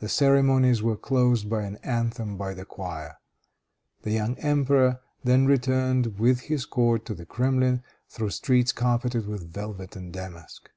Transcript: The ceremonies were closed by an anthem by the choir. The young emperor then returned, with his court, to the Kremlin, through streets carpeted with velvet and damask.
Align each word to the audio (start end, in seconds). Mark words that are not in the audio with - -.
The 0.00 0.08
ceremonies 0.08 0.82
were 0.82 0.96
closed 0.96 1.48
by 1.48 1.62
an 1.62 1.76
anthem 1.84 2.36
by 2.36 2.52
the 2.52 2.64
choir. 2.64 3.18
The 4.02 4.10
young 4.10 4.36
emperor 4.40 4.98
then 5.22 5.46
returned, 5.46 6.18
with 6.18 6.40
his 6.50 6.64
court, 6.66 7.04
to 7.04 7.14
the 7.14 7.26
Kremlin, 7.26 7.84
through 8.08 8.30
streets 8.30 8.72
carpeted 8.72 9.28
with 9.28 9.46
velvet 9.52 9.94
and 9.94 10.12
damask. 10.12 10.68